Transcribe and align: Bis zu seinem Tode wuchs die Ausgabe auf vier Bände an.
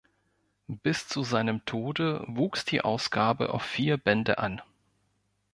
Bis 0.65 1.07
zu 1.07 1.21
seinem 1.23 1.63
Tode 1.65 2.23
wuchs 2.25 2.65
die 2.65 2.81
Ausgabe 2.81 3.53
auf 3.53 3.61
vier 3.61 3.97
Bände 3.97 4.39
an. 4.39 4.59